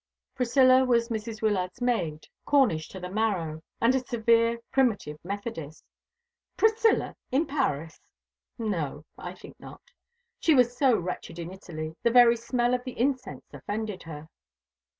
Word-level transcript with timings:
Priscilla 0.33 0.83
was 0.83 1.09
Mrs. 1.09 1.43
Wyllard's 1.43 1.79
maid, 1.79 2.25
Cornish 2.43 2.89
to 2.89 2.99
the 2.99 3.07
marrow, 3.11 3.61
and 3.79 3.93
a 3.93 3.99
severe 3.99 4.57
Primitive 4.71 5.19
Methodist. 5.23 5.83
"Priscilla 6.57 7.15
in 7.31 7.45
Paris? 7.45 8.01
No, 8.57 9.05
I 9.15 9.35
think 9.35 9.59
not. 9.59 9.91
She 10.39 10.55
was 10.55 10.75
so 10.75 10.97
wretched 10.97 11.37
in 11.37 11.51
Italy. 11.53 11.95
The 12.01 12.09
very 12.09 12.35
smell 12.35 12.73
of 12.73 12.83
the 12.83 12.97
incense 12.99 13.45
offended 13.53 14.01
her." 14.01 14.27